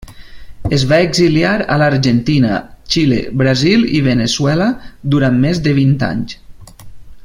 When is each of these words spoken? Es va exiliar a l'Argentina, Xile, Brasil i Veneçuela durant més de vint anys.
Es 0.77 0.85
va 0.91 0.97
exiliar 1.07 1.51
a 1.75 1.77
l'Argentina, 1.81 2.57
Xile, 2.95 3.21
Brasil 3.45 3.87
i 3.99 4.03
Veneçuela 4.09 4.73
durant 5.17 5.41
més 5.45 5.65
de 5.69 5.79
vint 5.83 5.97
anys. 6.13 6.39